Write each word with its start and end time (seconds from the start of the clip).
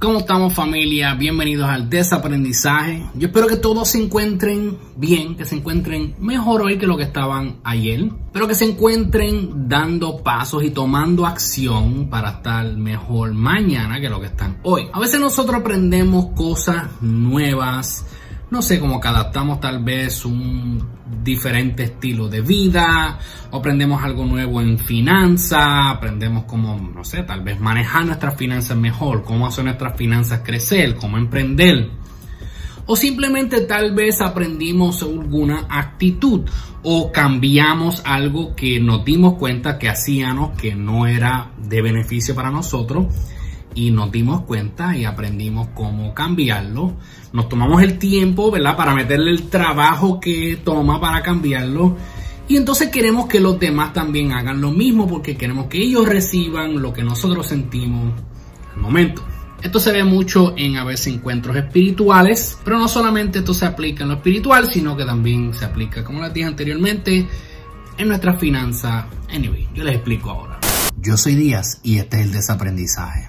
¿Cómo 0.00 0.20
estamos 0.20 0.54
familia? 0.54 1.12
Bienvenidos 1.12 1.68
al 1.68 1.90
desaprendizaje. 1.90 3.04
Yo 3.16 3.26
espero 3.26 3.46
que 3.46 3.56
todos 3.56 3.86
se 3.86 4.02
encuentren 4.02 4.78
bien, 4.96 5.36
que 5.36 5.44
se 5.44 5.56
encuentren 5.56 6.14
mejor 6.18 6.62
hoy 6.62 6.78
que 6.78 6.86
lo 6.86 6.96
que 6.96 7.02
estaban 7.02 7.56
ayer, 7.64 8.08
pero 8.32 8.48
que 8.48 8.54
se 8.54 8.64
encuentren 8.64 9.68
dando 9.68 10.22
pasos 10.22 10.64
y 10.64 10.70
tomando 10.70 11.26
acción 11.26 12.08
para 12.08 12.30
estar 12.30 12.64
mejor 12.78 13.34
mañana 13.34 14.00
que 14.00 14.08
lo 14.08 14.20
que 14.20 14.28
están 14.28 14.58
hoy. 14.62 14.88
A 14.90 14.98
veces 15.00 15.20
nosotros 15.20 15.60
aprendemos 15.60 16.28
cosas 16.34 16.84
nuevas, 17.02 18.06
no 18.50 18.62
sé, 18.62 18.80
como 18.80 19.00
que 19.00 19.08
adaptamos 19.08 19.60
tal 19.60 19.82
vez 19.82 20.24
un 20.24 20.82
diferente 21.22 21.84
estilo 21.84 22.28
de 22.28 22.40
vida, 22.40 23.18
o 23.50 23.58
aprendemos 23.58 24.02
algo 24.02 24.24
nuevo 24.24 24.60
en 24.60 24.78
finanzas, 24.78 25.64
aprendemos 25.86 26.44
cómo, 26.44 26.76
no 26.76 27.04
sé, 27.04 27.22
tal 27.22 27.42
vez 27.42 27.60
manejar 27.60 28.06
nuestras 28.06 28.36
finanzas 28.36 28.76
mejor, 28.76 29.22
cómo 29.22 29.46
hacer 29.46 29.64
nuestras 29.64 29.96
finanzas 29.96 30.40
crecer, 30.44 30.96
cómo 30.96 31.16
emprender. 31.16 31.90
O 32.86 32.96
simplemente 32.96 33.60
tal 33.60 33.94
vez 33.94 34.20
aprendimos 34.20 35.02
alguna 35.02 35.66
actitud 35.68 36.40
o 36.82 37.12
cambiamos 37.12 38.02
algo 38.04 38.56
que 38.56 38.80
nos 38.80 39.04
dimos 39.04 39.34
cuenta 39.34 39.78
que 39.78 39.88
hacíamos 39.88 40.58
que 40.58 40.74
no 40.74 41.06
era 41.06 41.52
de 41.56 41.82
beneficio 41.82 42.34
para 42.34 42.50
nosotros 42.50 43.06
y 43.74 43.90
nos 43.90 44.10
dimos 44.10 44.42
cuenta 44.42 44.96
y 44.96 45.04
aprendimos 45.04 45.68
cómo 45.74 46.14
cambiarlo. 46.14 46.94
Nos 47.32 47.48
tomamos 47.48 47.82
el 47.82 47.98
tiempo, 47.98 48.50
¿verdad? 48.50 48.76
Para 48.76 48.94
meterle 48.94 49.30
el 49.30 49.48
trabajo 49.48 50.20
que 50.20 50.60
toma 50.64 51.00
para 51.00 51.22
cambiarlo. 51.22 51.96
Y 52.48 52.56
entonces 52.56 52.88
queremos 52.88 53.26
que 53.26 53.38
los 53.38 53.60
demás 53.60 53.92
también 53.92 54.32
hagan 54.32 54.60
lo 54.60 54.72
mismo 54.72 55.06
porque 55.06 55.36
queremos 55.36 55.66
que 55.66 55.78
ellos 55.78 56.08
reciban 56.08 56.82
lo 56.82 56.92
que 56.92 57.04
nosotros 57.04 57.46
sentimos 57.46 58.12
al 58.74 58.80
momento. 58.80 59.22
Esto 59.62 59.78
se 59.78 59.92
ve 59.92 60.02
mucho 60.04 60.54
en 60.56 60.76
a 60.76 60.84
veces 60.84 61.08
encuentros 61.08 61.54
espirituales, 61.54 62.58
pero 62.64 62.78
no 62.78 62.88
solamente 62.88 63.40
esto 63.40 63.52
se 63.52 63.66
aplica 63.66 64.02
en 64.02 64.08
lo 64.08 64.16
espiritual, 64.16 64.68
sino 64.68 64.96
que 64.96 65.04
también 65.04 65.52
se 65.52 65.66
aplica, 65.66 66.02
como 66.02 66.22
les 66.22 66.32
dije 66.32 66.46
anteriormente, 66.46 67.28
en 67.98 68.08
nuestras 68.08 68.40
finanzas. 68.40 69.04
Anyway, 69.28 69.68
yo 69.74 69.84
les 69.84 69.96
explico 69.96 70.30
ahora. 70.30 70.58
Yo 70.96 71.16
soy 71.16 71.34
Díaz 71.34 71.80
y 71.82 71.98
este 71.98 72.18
es 72.18 72.24
el 72.24 72.32
desaprendizaje. 72.32 73.26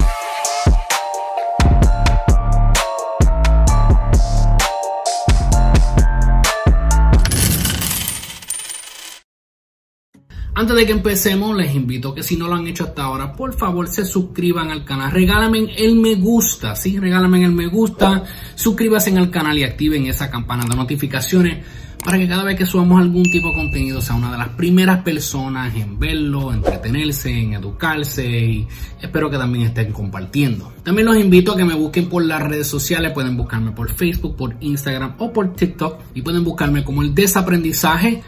Antes 10.62 10.76
de 10.76 10.86
que 10.86 10.92
empecemos, 10.92 11.58
les 11.58 11.74
invito 11.74 12.10
a 12.10 12.16
que 12.16 12.22
si 12.22 12.38
no 12.38 12.48
lo 12.48 12.54
han 12.54 12.68
hecho 12.68 12.84
hasta 12.84 13.06
ahora, 13.06 13.34
por 13.34 13.58
favor 13.58 13.88
se 13.88 14.06
suscriban 14.06 14.70
al 14.70 14.86
canal. 14.86 15.10
Regálame 15.10 15.74
el 15.76 15.96
me 15.96 16.14
gusta, 16.14 16.76
¿sí? 16.76 17.00
Regálame 17.00 17.44
el 17.44 17.52
me 17.52 17.66
gusta, 17.66 18.24
suscríbanse 18.54 19.10
al 19.18 19.32
canal 19.32 19.58
y 19.58 19.64
activen 19.64 20.06
esa 20.06 20.30
campana 20.30 20.64
de 20.70 20.76
notificaciones 20.76 21.66
para 22.06 22.20
que 22.20 22.28
cada 22.28 22.44
vez 22.44 22.58
que 22.60 22.68
subamos 22.68 23.02
algún 23.02 23.24
tipo 23.24 23.48
de 23.48 23.56
contenido 23.56 24.02
sea 24.02 24.16
una 24.16 24.32
de 24.32 24.38
las 24.38 24.50
primeras 24.50 25.02
personas 25.02 25.76
en 25.76 25.98
verlo, 25.98 26.54
entretenerse, 26.54 27.32
en 27.32 27.54
educarse 27.54 28.28
y 28.28 28.68
espero 29.02 29.32
que 29.32 29.38
también 29.40 29.66
estén 29.66 29.92
compartiendo. 29.92 30.72
También 30.84 31.08
los 31.08 31.18
invito 31.18 31.54
a 31.54 31.58
que 31.58 31.66
me 31.66 31.74
busquen 31.74 32.08
por 32.08 32.24
las 32.24 32.40
redes 32.40 32.68
sociales, 32.68 33.14
pueden 33.14 33.36
buscarme 33.36 33.72
por 33.72 33.92
Facebook, 33.92 34.36
por 34.36 34.56
Instagram 34.60 35.16
o 35.18 35.34
por 35.34 35.56
TikTok 35.56 36.02
y 36.14 36.22
pueden 36.22 36.44
buscarme 36.44 36.84
como 36.84 37.02
el 37.02 37.16
desaprendizaje 37.16 38.22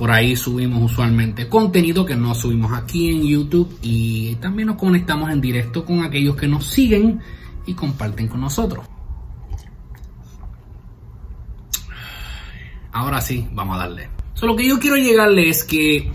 por 0.00 0.10
ahí 0.10 0.34
subimos 0.34 0.90
usualmente 0.90 1.46
contenido 1.46 2.06
que 2.06 2.16
no 2.16 2.34
subimos 2.34 2.72
aquí 2.72 3.10
en 3.10 3.22
YouTube 3.22 3.70
y 3.82 4.34
también 4.36 4.68
nos 4.68 4.78
conectamos 4.78 5.28
en 5.28 5.42
directo 5.42 5.84
con 5.84 6.02
aquellos 6.02 6.36
que 6.36 6.48
nos 6.48 6.64
siguen 6.64 7.20
y 7.66 7.74
comparten 7.74 8.26
con 8.26 8.40
nosotros. 8.40 8.86
Ahora 12.90 13.20
sí, 13.20 13.46
vamos 13.52 13.76
a 13.76 13.80
darle. 13.80 14.08
lo 14.40 14.56
que 14.56 14.66
yo 14.66 14.78
quiero 14.78 14.96
llegarle 14.96 15.50
es 15.50 15.64
que, 15.64 16.10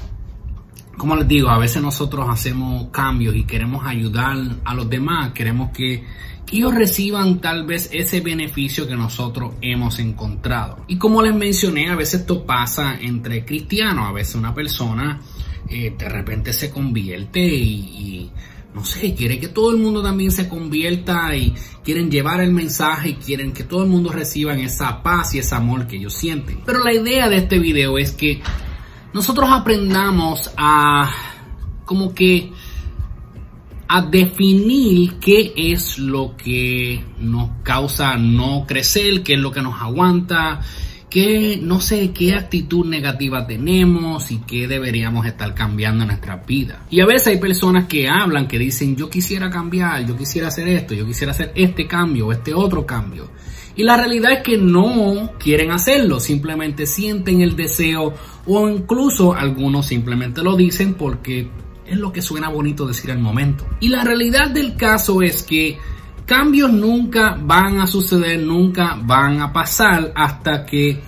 como 0.97 1.15
les 1.15 1.27
digo, 1.27 1.49
a 1.49 1.57
veces 1.57 1.81
nosotros 1.81 2.27
hacemos 2.29 2.87
cambios 2.91 3.35
y 3.35 3.43
queremos 3.43 3.85
ayudar 3.85 4.37
a 4.63 4.73
los 4.73 4.89
demás, 4.89 5.31
queremos 5.33 5.71
que 5.71 6.03
ellos 6.51 6.73
reciban 6.73 7.41
tal 7.41 7.65
vez 7.65 7.89
ese 7.91 8.21
beneficio 8.21 8.87
que 8.87 8.95
nosotros 8.95 9.55
hemos 9.61 9.99
encontrado. 9.99 10.85
Y 10.87 10.97
como 10.97 11.21
les 11.21 11.33
mencioné, 11.33 11.89
a 11.89 11.95
veces 11.95 12.21
esto 12.21 12.45
pasa 12.45 12.97
entre 12.99 13.43
cristianos, 13.43 14.07
a 14.07 14.11
veces 14.11 14.35
una 14.35 14.53
persona 14.53 15.21
eh, 15.69 15.93
de 15.97 16.09
repente 16.09 16.53
se 16.53 16.69
convierte 16.69 17.41
y, 17.41 18.29
no 18.75 18.85
sé, 18.85 19.15
quiere 19.15 19.39
que 19.39 19.47
todo 19.47 19.71
el 19.71 19.77
mundo 19.77 20.03
también 20.03 20.31
se 20.31 20.47
convierta 20.47 21.35
y 21.35 21.55
quieren 21.83 22.11
llevar 22.11 22.41
el 22.41 22.51
mensaje 22.51 23.09
y 23.09 23.13
quieren 23.15 23.51
que 23.51 23.63
todo 23.63 23.83
el 23.83 23.89
mundo 23.89 24.11
reciba 24.11 24.53
esa 24.55 25.01
paz 25.01 25.33
y 25.33 25.39
ese 25.39 25.55
amor 25.55 25.87
que 25.87 25.95
ellos 25.95 26.13
sienten. 26.13 26.59
Pero 26.65 26.83
la 26.83 26.93
idea 26.93 27.27
de 27.27 27.37
este 27.37 27.57
video 27.57 27.97
es 27.97 28.11
que 28.11 28.41
nosotros 29.15 29.49
aprendamos 29.49 30.51
a 30.57 31.09
como 31.85 32.13
que 32.13 32.51
a 33.87 34.01
definir 34.01 35.13
qué 35.21 35.53
es 35.55 35.97
lo 35.97 36.35
que 36.35 37.01
nos 37.21 37.49
causa 37.63 38.17
no 38.17 38.65
crecer, 38.67 39.23
qué 39.23 39.35
es 39.35 39.39
lo 39.39 39.53
que 39.53 39.61
nos 39.61 39.81
aguanta, 39.81 40.59
qué, 41.09 41.57
no 41.63 41.79
sé, 41.79 42.11
qué 42.11 42.35
actitud 42.35 42.85
negativa 42.85 43.47
tenemos 43.47 44.31
y 44.31 44.39
qué 44.39 44.67
deberíamos 44.67 45.25
estar 45.25 45.55
cambiando 45.55 46.03
en 46.03 46.09
nuestra 46.09 46.35
vida. 46.45 46.85
Y 46.89 46.99
a 46.99 47.05
veces 47.05 47.27
hay 47.27 47.37
personas 47.37 47.85
que 47.85 48.09
hablan, 48.09 48.49
que 48.49 48.59
dicen, 48.59 48.97
yo 48.97 49.09
quisiera 49.09 49.49
cambiar, 49.49 50.05
yo 50.05 50.17
quisiera 50.17 50.49
hacer 50.49 50.67
esto, 50.67 50.93
yo 50.93 51.05
quisiera 51.07 51.31
hacer 51.31 51.53
este 51.55 51.87
cambio 51.87 52.27
o 52.27 52.31
este 52.33 52.53
otro 52.53 52.85
cambio. 52.85 53.29
Y 53.75 53.83
la 53.83 53.97
realidad 53.97 54.33
es 54.33 54.43
que 54.43 54.57
no 54.57 55.31
quieren 55.37 55.71
hacerlo, 55.71 56.19
simplemente 56.19 56.85
sienten 56.85 57.41
el 57.41 57.55
deseo 57.55 58.13
o 58.45 58.69
incluso 58.69 59.33
algunos 59.33 59.87
simplemente 59.87 60.41
lo 60.41 60.55
dicen 60.55 60.93
porque 60.93 61.49
es 61.85 61.97
lo 61.97 62.11
que 62.11 62.21
suena 62.21 62.49
bonito 62.49 62.87
decir 62.87 63.11
al 63.11 63.19
momento. 63.19 63.65
Y 63.79 63.89
la 63.89 64.03
realidad 64.03 64.49
del 64.49 64.75
caso 64.75 65.21
es 65.21 65.43
que 65.43 65.77
cambios 66.25 66.71
nunca 66.71 67.37
van 67.39 67.79
a 67.79 67.87
suceder, 67.87 68.39
nunca 68.39 68.97
van 69.01 69.41
a 69.41 69.51
pasar 69.51 70.11
hasta 70.15 70.65
que 70.65 71.01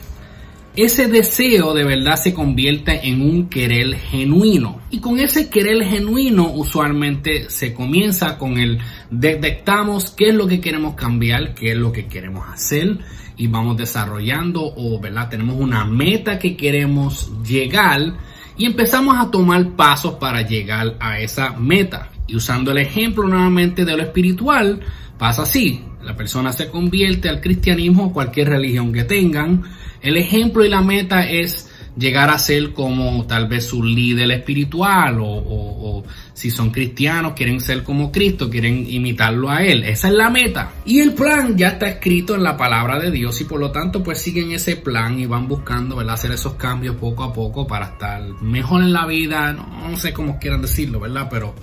ese 0.77 1.07
deseo 1.07 1.73
de 1.73 1.83
verdad 1.83 2.17
se 2.17 2.35
convierte 2.35 3.09
en 3.09 3.21
un 3.21 3.49
querer 3.49 3.95
genuino. 3.95 4.79
Y 4.91 4.99
con 4.99 5.19
ese 5.19 5.49
querer 5.49 5.83
genuino 5.83 6.51
usualmente 6.53 7.49
se 7.49 7.73
comienza 7.73 8.37
con 8.37 8.59
el 8.59 8.77
detectamos 9.09 10.11
qué 10.11 10.29
es 10.29 10.35
lo 10.35 10.47
que 10.47 10.61
queremos 10.61 10.93
cambiar, 10.93 11.55
qué 11.55 11.71
es 11.71 11.77
lo 11.77 11.91
que 11.91 12.05
queremos 12.05 12.47
hacer 12.47 12.99
y 13.37 13.47
vamos 13.47 13.77
desarrollando 13.77 14.61
o 14.63 14.99
verdad 14.99 15.29
tenemos 15.29 15.55
una 15.59 15.83
meta 15.83 16.37
que 16.37 16.55
queremos 16.55 17.31
llegar 17.43 18.13
y 18.55 18.65
empezamos 18.65 19.17
a 19.17 19.31
tomar 19.31 19.75
pasos 19.75 20.15
para 20.15 20.43
llegar 20.43 20.95
a 20.99 21.19
esa 21.19 21.53
meta. 21.53 22.09
Y 22.27 22.35
usando 22.35 22.71
el 22.71 22.77
ejemplo 22.77 23.27
nuevamente 23.27 23.83
de 23.83 23.97
lo 23.97 24.03
espiritual, 24.03 24.79
pasa 25.17 25.41
así. 25.41 25.83
La 26.03 26.15
persona 26.15 26.53
se 26.53 26.69
convierte 26.69 27.29
al 27.29 27.41
cristianismo 27.41 28.05
o 28.05 28.13
cualquier 28.13 28.49
religión 28.49 28.93
que 28.93 29.03
tengan. 29.03 29.63
El 30.01 30.17
ejemplo 30.17 30.63
y 30.63 30.69
la 30.69 30.81
meta 30.81 31.29
es 31.29 31.69
llegar 31.97 32.29
a 32.29 32.37
ser 32.37 32.73
como 32.73 33.25
tal 33.25 33.47
vez 33.47 33.65
su 33.65 33.83
líder 33.83 34.29
espiritual 34.31 35.17
o, 35.19 36.03
si 36.33 36.51
son 36.51 36.69
cristianos 36.69 37.33
quieren 37.33 37.59
ser 37.59 37.83
como 37.83 38.11
Cristo, 38.11 38.47
quieren 38.47 38.85
imitarlo 38.87 39.49
a 39.49 39.63
Él. 39.63 39.83
Esa 39.83 40.09
es 40.09 40.13
la 40.13 40.29
meta. 40.29 40.71
Y 40.85 40.99
el 40.99 41.13
plan 41.13 41.57
ya 41.57 41.69
está 41.69 41.87
escrito 41.87 42.35
en 42.35 42.43
la 42.43 42.55
palabra 42.55 42.99
de 42.99 43.09
Dios 43.09 43.41
y 43.41 43.45
por 43.45 43.59
lo 43.59 43.71
tanto 43.71 44.03
pues 44.03 44.21
siguen 44.21 44.51
ese 44.51 44.75
plan 44.75 45.19
y 45.19 45.25
van 45.25 45.47
buscando 45.47 45.95
¿verdad? 45.95 46.13
hacer 46.13 46.31
esos 46.31 46.53
cambios 46.53 46.95
poco 46.97 47.23
a 47.23 47.33
poco 47.33 47.65
para 47.65 47.87
estar 47.87 48.21
mejor 48.41 48.83
en 48.83 48.93
la 48.93 49.07
vida. 49.07 49.51
No, 49.51 49.89
no 49.89 49.97
sé 49.97 50.13
cómo 50.13 50.37
quieran 50.37 50.61
decirlo, 50.61 50.99
¿verdad? 50.99 51.27
Pero 51.31 51.55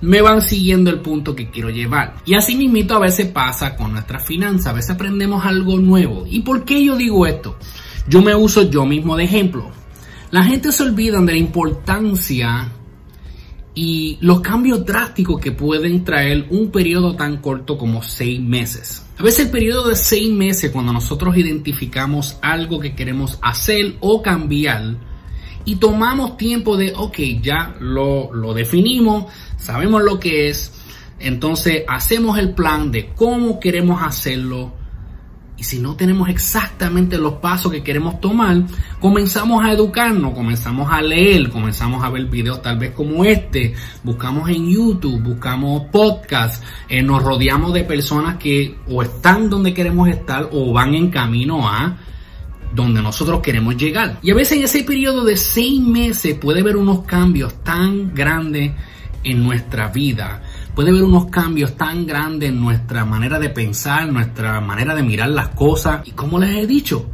me 0.00 0.20
van 0.20 0.42
siguiendo 0.42 0.90
el 0.90 1.00
punto 1.00 1.34
que 1.34 1.50
quiero 1.50 1.70
llevar. 1.70 2.16
Y 2.26 2.34
así 2.34 2.56
mismito 2.56 2.94
a 2.94 3.00
veces 3.00 3.26
pasa 3.26 3.76
con 3.76 3.92
nuestras 3.92 4.24
finanzas, 4.24 4.66
a 4.66 4.72
veces 4.72 4.90
aprendemos 4.90 5.44
algo 5.44 5.78
nuevo. 5.78 6.24
¿Y 6.28 6.40
por 6.40 6.64
qué 6.64 6.84
yo 6.84 6.96
digo 6.96 7.26
esto? 7.26 7.56
Yo 8.08 8.20
me 8.20 8.34
uso 8.34 8.70
yo 8.70 8.84
mismo 8.84 9.16
de 9.16 9.24
ejemplo. 9.24 9.70
La 10.30 10.44
gente 10.44 10.72
se 10.72 10.82
olvida 10.82 11.20
de 11.20 11.32
la 11.32 11.38
importancia 11.38 12.70
y 13.74 14.18
los 14.20 14.40
cambios 14.40 14.84
drásticos 14.84 15.40
que 15.40 15.52
pueden 15.52 16.04
traer 16.04 16.46
un 16.50 16.70
periodo 16.70 17.16
tan 17.16 17.38
corto 17.38 17.76
como 17.76 18.02
seis 18.02 18.40
meses. 18.40 19.04
A 19.18 19.22
veces 19.22 19.46
el 19.46 19.50
periodo 19.50 19.88
de 19.88 19.96
seis 19.96 20.30
meses, 20.30 20.70
cuando 20.70 20.92
nosotros 20.92 21.36
identificamos 21.36 22.36
algo 22.42 22.78
que 22.78 22.94
queremos 22.94 23.38
hacer 23.42 23.96
o 24.00 24.22
cambiar 24.22 24.96
y 25.64 25.76
tomamos 25.76 26.36
tiempo 26.36 26.76
de, 26.76 26.92
ok, 26.94 27.18
ya 27.40 27.74
lo, 27.80 28.32
lo 28.32 28.52
definimos, 28.52 29.32
sabemos 29.56 30.02
lo 30.02 30.20
que 30.20 30.48
es, 30.48 30.72
entonces 31.18 31.84
hacemos 31.88 32.38
el 32.38 32.54
plan 32.54 32.90
de 32.90 33.12
cómo 33.14 33.60
queremos 33.60 34.02
hacerlo 34.02 34.74
Y 35.56 35.62
si 35.62 35.78
no 35.78 35.94
tenemos 35.94 36.28
exactamente 36.28 37.16
los 37.16 37.34
pasos 37.34 37.70
que 37.70 37.84
queremos 37.84 38.20
tomar, 38.20 38.64
comenzamos 39.00 39.64
a 39.64 39.72
educarnos, 39.72 40.34
comenzamos 40.34 40.90
a 40.90 41.00
leer, 41.00 41.48
comenzamos 41.48 42.02
a 42.02 42.10
ver 42.10 42.26
videos 42.26 42.60
tal 42.60 42.76
vez 42.76 42.90
como 42.90 43.24
este, 43.24 43.72
buscamos 44.02 44.50
en 44.50 44.68
YouTube, 44.68 45.22
buscamos 45.22 45.84
podcasts, 45.92 46.60
eh, 46.88 47.02
nos 47.02 47.22
rodeamos 47.22 47.72
de 47.72 47.84
personas 47.84 48.36
que 48.36 48.76
o 48.88 49.02
están 49.02 49.48
donde 49.48 49.72
queremos 49.72 50.08
estar 50.08 50.48
o 50.50 50.72
van 50.72 50.94
en 50.94 51.10
camino 51.10 51.68
a 51.68 51.98
donde 52.74 53.02
nosotros 53.02 53.40
queremos 53.40 53.76
llegar. 53.76 54.18
Y 54.22 54.30
a 54.30 54.34
veces 54.34 54.58
en 54.58 54.64
ese 54.64 54.82
periodo 54.84 55.24
de 55.24 55.36
seis 55.36 55.80
meses 55.80 56.34
puede 56.34 56.60
haber 56.60 56.76
unos 56.76 57.02
cambios 57.04 57.62
tan 57.62 58.14
grandes 58.14 58.72
en 59.22 59.42
nuestra 59.42 59.88
vida 59.88 60.42
puede 60.74 60.90
haber 60.90 61.04
unos 61.04 61.26
cambios 61.26 61.76
tan 61.76 62.06
grandes 62.06 62.50
en 62.50 62.60
nuestra 62.60 63.04
manera 63.04 63.38
de 63.38 63.48
pensar, 63.48 64.10
nuestra 64.12 64.60
manera 64.60 64.94
de 64.94 65.02
mirar 65.02 65.30
las 65.30 65.50
cosas. 65.50 66.06
Y 66.06 66.10
como 66.12 66.38
les 66.38 66.56
he 66.56 66.66
dicho, 66.66 67.10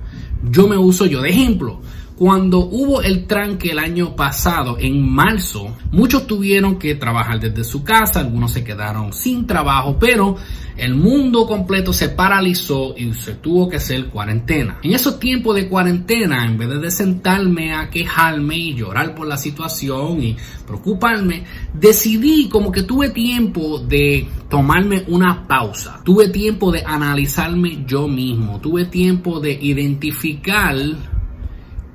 yo 0.51 0.67
me 0.67 0.77
uso 0.77 1.07
yo 1.07 1.21
de 1.21 1.31
ejemplo. 1.31 1.81
Cuando 2.21 2.59
hubo 2.59 3.01
el 3.01 3.27
tranque 3.27 3.71
el 3.71 3.79
año 3.79 4.15
pasado, 4.15 4.77
en 4.79 5.11
marzo, 5.11 5.75
muchos 5.91 6.27
tuvieron 6.27 6.79
que 6.79 6.95
trabajar 6.95 7.41
desde 7.41 7.65
su 7.65 7.83
casa, 7.83 8.21
algunos 8.21 8.53
se 8.53 8.63
quedaron 8.63 9.15
sin 9.15 9.47
trabajo, 9.47 9.97
pero 9.99 10.37
el 10.77 10.95
mundo 10.97 11.47
completo 11.47 11.95
se 11.95 12.11
paralizó 12.11 12.95
y 12.95 13.15
se 13.15 13.37
tuvo 13.37 13.71
que 13.71 13.79
hacer 13.79 14.09
cuarentena. 14.09 14.81
En 14.83 14.93
esos 14.93 15.19
tiempos 15.19 15.57
de 15.57 15.67
cuarentena, 15.67 16.45
en 16.45 16.59
vez 16.59 16.69
de 16.69 16.91
sentarme 16.91 17.73
a 17.73 17.89
quejarme 17.89 18.59
y 18.59 18.75
llorar 18.75 19.15
por 19.15 19.27
la 19.27 19.39
situación 19.39 20.23
y 20.23 20.37
preocuparme, 20.67 21.45
decidí 21.73 22.51
como 22.51 22.71
que 22.71 22.83
tuve 22.83 23.09
tiempo 23.09 23.79
de 23.79 24.29
tomarme 24.51 25.05
una 25.09 25.49
pausa. 25.49 26.03
Tuve 26.05 26.29
tiempo 26.29 26.71
de 26.71 26.85
analizarme 26.85 27.83
yo 27.87 28.07
mismo. 28.09 28.61
Tuve 28.61 28.85
tiempo 28.85 29.41
de 29.41 29.53
identificar 29.53 30.77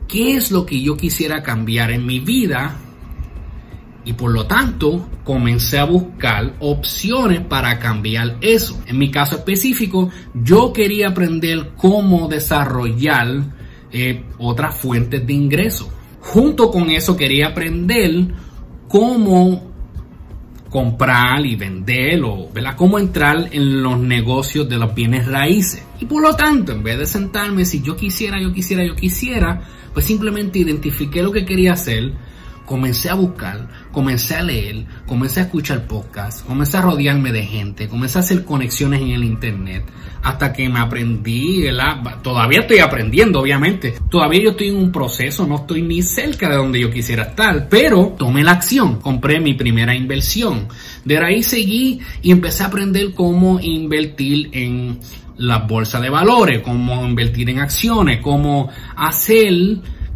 qué 0.08 0.36
es 0.36 0.52
lo 0.52 0.66
que 0.66 0.82
yo 0.82 0.98
quisiera 0.98 1.44
cambiar 1.44 1.92
en 1.92 2.06
mi 2.06 2.20
vida 2.20 2.76
y 4.06 4.14
por 4.14 4.32
lo 4.32 4.46
tanto 4.46 5.10
comencé 5.24 5.80
a 5.80 5.86
buscar 5.86 6.54
opciones 6.60 7.42
para 7.42 7.80
cambiar 7.80 8.38
eso. 8.42 8.80
En 8.86 9.00
mi 9.00 9.10
caso 9.10 9.36
específico, 9.36 10.10
yo 10.34 10.72
quería 10.72 11.10
aprender 11.10 11.72
cómo 11.76 12.28
desarrollar 12.28 13.28
eh, 13.92 14.24
otras 14.38 14.76
fuentes 14.80 15.26
de 15.26 15.34
ingreso. 15.34 15.92
Junto 16.22 16.70
con 16.70 16.92
eso 16.92 17.18
quería 17.18 17.48
aprender 17.48 18.28
cómo 18.88 19.75
comprar 20.76 21.46
y 21.46 21.56
vender 21.56 22.22
o 22.26 22.50
cómo 22.76 23.00
entrar 23.00 23.48
en 23.54 23.82
los 23.82 23.98
negocios 23.98 24.68
de 24.68 24.78
los 24.78 24.94
bienes 24.94 25.26
raíces. 25.26 25.82
Y 26.02 26.06
por 26.06 26.22
lo 26.22 26.36
tanto, 26.36 26.74
en 26.74 26.84
vez 26.84 27.00
de 27.00 27.06
sentarme, 27.06 27.64
si 27.64 27.82
yo 27.82 27.96
quisiera, 27.96 28.42
yo 28.42 28.52
quisiera, 28.52 28.86
yo 28.86 28.94
quisiera, 28.94 29.62
pues 29.94 30.06
simplemente 30.06 30.60
identifiqué 30.60 31.24
lo 31.24 31.32
que 31.32 31.46
quería 31.46 31.72
hacer, 31.72 32.12
comencé 32.66 33.10
a 33.10 33.14
buscar, 33.14 33.68
comencé 33.92 34.36
a 34.36 34.44
leer, 34.44 34.86
comencé 35.06 35.40
a 35.40 35.44
escuchar 35.44 35.86
podcasts, 35.88 36.44
comencé 36.44 36.78
a 36.78 36.82
rodearme 36.82 37.32
de 37.32 37.44
gente, 37.44 37.88
comencé 37.88 38.18
a 38.18 38.22
hacer 38.22 38.44
conexiones 38.44 39.02
en 39.02 39.10
el 39.10 39.24
internet, 39.24 39.86
hasta 40.24 40.52
que 40.52 40.68
me 40.68 40.80
aprendí, 40.80 41.66
todavía 42.24 42.62
estoy 42.62 42.80
aprendiendo, 42.80 43.40
obviamente, 43.40 43.94
todavía 44.10 44.44
yo 44.44 44.50
estoy 44.52 44.70
en 44.70 44.78
un 44.78 44.92
proceso, 44.92 45.46
no 45.46 45.58
estoy 45.58 45.84
ni 45.84 46.02
cerca 46.02 46.50
de 46.50 46.56
donde 46.56 46.80
yo 46.80 46.90
quisiera 46.90 47.24
estar, 47.24 47.70
pero 47.70 48.16
tomé 48.18 48.44
la 48.44 48.54
acción, 48.54 49.00
compré 49.00 49.40
mi 49.40 49.54
primera 49.54 49.96
inversión, 49.96 50.68
de 51.04 51.18
ahí 51.20 51.44
seguí 51.44 52.00
y 52.22 52.32
empecé 52.32 52.64
a 52.64 52.68
aprender 52.68 53.14
cómo 53.14 53.60
invertir 53.60 54.50
en 54.54 55.00
la 55.38 55.60
bolsa 55.60 56.00
de 56.00 56.10
valores, 56.10 56.62
cómo 56.62 57.06
invertir 57.06 57.50
en 57.50 57.60
acciones, 57.60 58.20
cómo 58.22 58.70
hacer 58.96 59.54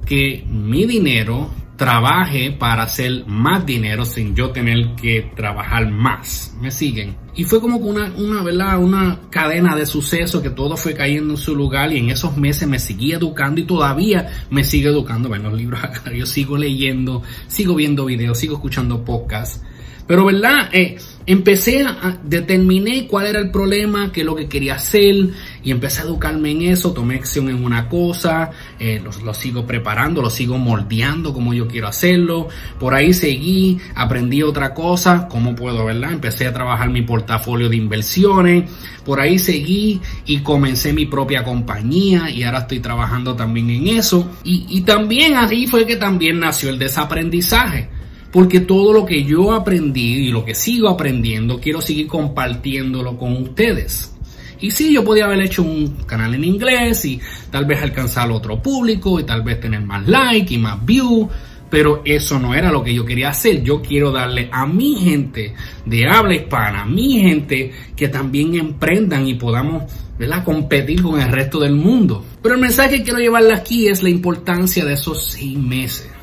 que 0.05 0.43
mi 0.49 0.85
dinero 0.85 1.51
trabaje 1.79 2.51
para 2.51 2.83
hacer 2.83 3.25
más 3.25 3.65
dinero 3.65 4.03
sin 4.03 4.35
yo 4.35 4.51
tener 4.51 4.95
que 4.95 5.31
trabajar 5.33 5.89
más. 5.89 6.53
¿Me 6.59 6.71
siguen? 6.71 7.15
Y 7.35 7.45
fue 7.45 7.61
como 7.61 7.77
una, 7.77 8.11
una, 8.17 8.43
¿verdad? 8.43 8.77
una 8.79 9.21
cadena 9.29 9.77
de 9.77 9.85
sucesos 9.85 10.43
que 10.43 10.49
todo 10.49 10.75
fue 10.75 10.93
cayendo 10.93 11.35
en 11.35 11.37
su 11.37 11.55
lugar 11.55 11.93
y 11.93 11.97
en 11.97 12.09
esos 12.09 12.35
meses 12.35 12.67
me 12.67 12.79
seguí 12.79 13.13
educando 13.13 13.61
y 13.61 13.63
todavía 13.63 14.29
me 14.49 14.65
sigue 14.65 14.89
educando. 14.89 15.29
Bueno, 15.29 15.49
los 15.49 15.57
libros 15.57 15.81
acá, 15.81 16.11
yo 16.11 16.25
sigo 16.25 16.57
leyendo, 16.57 17.23
sigo 17.47 17.75
viendo 17.75 18.03
videos, 18.05 18.37
sigo 18.37 18.55
escuchando 18.55 19.05
podcasts. 19.05 19.63
Pero, 20.05 20.25
¿verdad? 20.25 20.69
Eh, 20.73 20.97
empecé 21.29 21.83
a, 21.83 22.17
determiné 22.23 23.05
cuál 23.05 23.27
era 23.27 23.39
el 23.39 23.51
problema, 23.51 24.11
qué 24.11 24.21
es 24.21 24.25
lo 24.25 24.35
que 24.35 24.49
quería 24.49 24.75
hacer 24.75 25.29
y 25.63 25.69
empecé 25.69 26.01
a 26.01 26.05
educarme 26.05 26.49
en 26.49 26.63
eso, 26.63 26.91
tomé 26.91 27.15
acción 27.15 27.49
en 27.49 27.63
una 27.63 27.87
cosa, 27.87 28.49
eh, 28.79 28.99
lo, 29.03 29.33
sigo 29.35 29.63
preparando, 29.67 30.23
lo 30.23 30.31
sigo 30.31 30.57
moldeando 30.57 31.31
como 31.31 31.53
yo 31.53 31.67
quiero 31.67 31.87
hacerlo. 31.87 32.47
Por 32.79 32.95
ahí 32.95 33.13
seguí, 33.13 33.77
aprendí 33.93 34.41
otra 34.41 34.73
cosa, 34.73 35.27
cómo 35.29 35.53
puedo, 35.53 35.85
¿verdad? 35.85 36.13
Empecé 36.13 36.47
a 36.47 36.53
trabajar 36.53 36.89
mi 36.89 37.03
portafolio 37.03 37.69
de 37.69 37.75
inversiones, 37.75 38.67
por 39.05 39.19
ahí 39.19 39.37
seguí 39.37 40.01
y 40.25 40.39
comencé 40.39 40.93
mi 40.93 41.05
propia 41.05 41.43
compañía 41.43 42.31
y 42.31 42.41
ahora 42.41 42.59
estoy 42.59 42.79
trabajando 42.79 43.35
también 43.35 43.69
en 43.69 43.87
eso. 43.99 44.27
Y, 44.43 44.65
y 44.67 44.81
también 44.81 45.35
ahí 45.35 45.67
fue 45.67 45.85
que 45.85 45.95
también 45.95 46.39
nació 46.39 46.71
el 46.71 46.79
desaprendizaje 46.79 47.98
porque 48.31 48.61
todo 48.61 48.93
lo 48.93 49.05
que 49.05 49.23
yo 49.23 49.51
aprendí 49.53 50.27
y 50.27 50.31
lo 50.31 50.45
que 50.45 50.55
sigo 50.55 50.89
aprendiendo, 50.89 51.59
quiero 51.59 51.81
seguir 51.81 52.07
compartiéndolo 52.07 53.17
con 53.17 53.33
ustedes. 53.41 54.13
Y 54.61 54.71
sí, 54.71 54.93
yo 54.93 55.03
podía 55.03 55.25
haber 55.25 55.41
hecho 55.41 55.63
un 55.63 55.87
canal 56.05 56.35
en 56.35 56.43
inglés 56.43 57.05
y 57.05 57.19
tal 57.49 57.65
vez 57.65 57.81
alcanzar 57.81 58.29
otro 58.29 58.61
público 58.61 59.19
y 59.19 59.23
tal 59.23 59.41
vez 59.41 59.59
tener 59.59 59.81
más 59.81 60.05
like 60.05 60.53
y 60.53 60.57
más 60.57 60.85
view, 60.85 61.29
pero 61.69 62.01
eso 62.03 62.39
no 62.39 62.53
era 62.53 62.71
lo 62.71 62.83
que 62.83 62.93
yo 62.93 63.05
quería 63.05 63.29
hacer. 63.29 63.63
Yo 63.63 63.81
quiero 63.81 64.11
darle 64.11 64.49
a 64.51 64.65
mi 64.65 64.95
gente 64.95 65.53
de 65.85 66.07
habla 66.07 66.35
hispana, 66.35 66.81
a 66.81 66.85
mi 66.85 67.19
gente 67.19 67.71
que 67.95 68.09
también 68.09 68.55
emprendan 68.55 69.27
y 69.27 69.35
podamos 69.35 69.83
¿verdad? 70.17 70.43
competir 70.43 71.01
con 71.01 71.21
el 71.21 71.31
resto 71.31 71.59
del 71.59 71.75
mundo. 71.75 72.25
Pero 72.41 72.55
el 72.55 72.61
mensaje 72.61 72.97
que 72.97 73.03
quiero 73.03 73.19
llevarle 73.19 73.53
aquí 73.53 73.87
es 73.87 74.03
la 74.03 74.09
importancia 74.09 74.83
de 74.83 74.93
esos 74.93 75.25
seis 75.31 75.57
meses. 75.57 76.18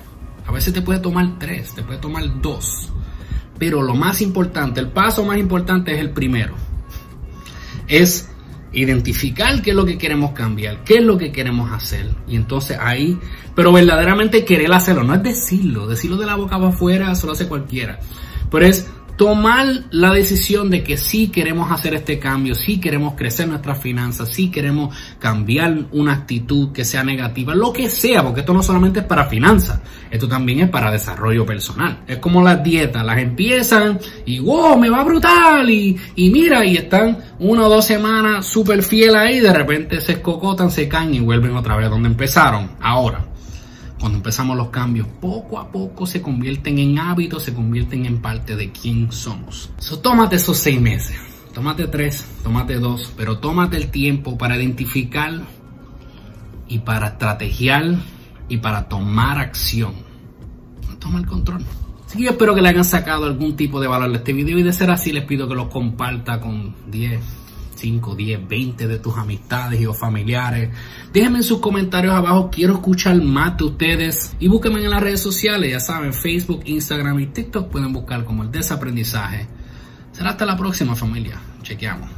A 0.47 0.53
veces 0.53 0.73
te 0.73 0.83
puede 0.83 1.01
tomar 1.01 1.39
tres, 1.39 1.75
te 1.75 1.83
puede 1.83 1.99
tomar 1.99 2.41
dos. 2.41 2.91
Pero 3.59 3.83
lo 3.83 3.95
más 3.95 4.21
importante, 4.21 4.81
el 4.81 4.89
paso 4.89 5.25
más 5.25 5.39
importante 5.39 5.93
es 5.95 6.01
el 6.01 6.11
primero. 6.11 6.55
Es 7.89 8.31
identificar 8.73 9.63
qué 9.63 9.71
es 9.71 9.77
lo 9.77 9.87
que 9.87 9.97
queremos 9.97 10.33
cambiar, 10.33 10.85
qué 10.85 10.97
es 10.99 11.03
lo 11.03 11.17
que 11.17 11.33
queremos 11.33 11.73
hacer. 11.73 12.11
Y 12.29 12.37
entonces 12.37 12.79
ahí, 12.81 13.19
pero 13.55 13.73
verdaderamente 13.73 14.45
querer 14.45 14.73
hacerlo, 14.73 15.03
no 15.03 15.15
es 15.15 15.23
decirlo, 15.23 15.87
decirlo 15.87 16.17
de 16.17 16.27
la 16.27 16.37
boca 16.37 16.59
para 16.59 16.69
afuera, 16.69 17.13
eso 17.13 17.27
lo 17.27 17.33
hace 17.33 17.49
cualquiera. 17.49 17.99
Pero 18.51 18.67
es 18.67 18.89
tomar 19.17 19.67
la 19.91 20.13
decisión 20.13 20.71
de 20.71 20.83
que 20.83 20.97
sí 20.97 21.29
queremos 21.29 21.71
hacer 21.73 21.95
este 21.95 22.19
cambio, 22.19 22.55
sí 22.55 22.79
queremos 22.79 23.15
crecer 23.15 23.49
nuestras 23.49 23.79
finanzas, 23.79 24.29
sí 24.29 24.51
queremos 24.51 24.95
cambiar 25.19 25.87
una 25.93 26.13
actitud 26.13 26.73
que 26.73 26.85
sea 26.85 27.03
negativa, 27.03 27.55
lo 27.55 27.73
que 27.73 27.89
sea, 27.89 28.23
porque 28.23 28.41
esto 28.41 28.53
no 28.53 28.63
solamente 28.63 29.01
es 29.01 29.07
para 29.07 29.25
finanzas, 29.25 29.81
esto 30.11 30.29
también 30.29 30.61
es 30.61 30.69
para 30.69 30.91
desarrollo 30.91 31.47
personal. 31.47 32.03
Es 32.07 32.19
como 32.19 32.43
las 32.43 32.63
dietas, 32.63 33.05
las 33.05 33.19
empiezan 33.19 33.99
y 34.27 34.39
wow, 34.39 34.79
me 34.79 34.91
va 34.91 35.03
brutal 35.03 35.69
y, 35.71 35.97
y 36.15 36.31
mira, 36.31 36.65
y 36.65 36.77
están 36.77 37.19
una 37.39 37.67
o 37.67 37.69
dos 37.69 37.85
semanas 37.85 38.47
súper 38.47 38.83
fiel 38.83 39.17
ahí, 39.17 39.41
de 39.41 39.53
repente 39.53 40.01
se 40.01 40.13
escocotan, 40.13 40.71
se 40.71 40.89
caen 40.89 41.15
y 41.15 41.21
vuelven 41.21 41.57
otra 41.57 41.77
vez 41.77 41.89
donde 41.89 42.09
empezaron. 42.09 42.73
Ahora, 42.81 43.25
cuando 43.99 44.19
empezamos 44.19 44.57
los 44.57 44.69
cambios, 44.69 45.07
poco 45.21 45.59
a 45.59 45.71
poco 45.71 46.07
se 46.07 46.21
convierten 46.21 46.79
en 46.79 46.99
hábitos, 46.99 47.45
se 47.45 47.55
convierten 47.55 48.07
en 48.07 48.21
parte 48.21 48.57
de 48.57 48.71
quién 48.71 49.11
somos. 49.11 49.71
So, 49.79 49.99
tómate 49.99 50.37
esos 50.37 50.59
seis 50.59 50.81
meses, 50.81 51.17
tómate 51.55 51.87
tres, 51.87 52.27
tómate 52.43 52.75
dos, 52.75 53.13
pero 53.17 53.39
tómate 53.39 53.77
el 53.77 53.91
tiempo 53.91 54.37
para 54.37 54.57
identificar 54.57 55.41
y 56.69 56.81
para 56.81 57.09
estrategiar 57.09 57.97
y 58.49 58.59
para 58.59 58.89
tomar 58.89 59.39
acción. 59.39 59.95
Toma 60.99 61.19
el 61.19 61.27
control. 61.27 61.65
Así 62.07 62.19
que 62.19 62.25
yo 62.25 62.31
espero 62.31 62.55
que 62.55 62.63
le 62.63 62.69
hayan 62.69 62.85
sacado 62.85 63.27
algún 63.27 63.57
tipo 63.57 63.81
de 63.81 63.87
valor 63.87 64.11
a 64.11 64.17
este 64.17 64.33
video 64.33 64.59
y 64.59 64.63
de 64.63 64.73
ser 64.73 64.91
así 64.91 65.13
les 65.13 65.25
pido 65.25 65.49
que 65.49 65.55
lo 65.55 65.69
comparta 65.69 66.41
con 66.41 66.75
10, 66.91 67.21
5, 67.77 68.15
10, 68.15 68.49
20 68.49 68.89
de 68.89 68.99
tus 68.99 69.17
amistades 69.17 69.81
y 69.81 69.87
o 69.87 69.95
familiares. 69.95 70.71
Déjenme 71.13 71.39
en 71.39 71.45
sus 71.45 71.61
comentarios 71.61 72.15
abajo, 72.15 72.51
quiero 72.51 72.75
escuchar 72.75 73.21
más 73.23 73.57
de 73.57 73.65
ustedes 73.65 74.35
y 74.39 74.49
búsquenme 74.49 74.83
en 74.83 74.91
las 74.91 75.03
redes 75.03 75.21
sociales, 75.21 75.71
ya 75.71 75.81
saben, 75.81 76.13
Facebook, 76.13 76.63
Instagram 76.65 77.21
y 77.21 77.27
TikTok 77.27 77.69
pueden 77.69 77.93
buscar 77.93 78.25
como 78.25 78.43
el 78.43 78.51
desaprendizaje. 78.51 79.47
Será 80.13 80.31
hasta 80.31 80.47
la 80.47 80.57
próxima 80.57 80.97
familia, 80.97 81.41
chequeamos. 81.63 82.11